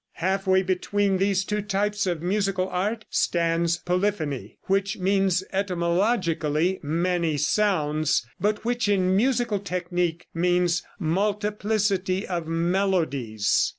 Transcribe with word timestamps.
Half 0.13 0.47
way 0.47 0.63
between 0.63 1.17
these 1.19 1.45
two 1.45 1.61
types 1.61 2.07
of 2.07 2.23
musical 2.23 2.67
art 2.69 3.05
stands 3.11 3.77
polyphony, 3.77 4.57
which 4.63 4.97
means 4.97 5.43
etymologically 5.53 6.79
"many 6.81 7.37
sounds," 7.37 8.25
but 8.39 8.65
which 8.65 8.89
in 8.89 9.15
musical 9.15 9.59
technique 9.59 10.25
means 10.33 10.81
"multiplicity 10.97 12.25
of 12.25 12.47
melodies." 12.47 13.69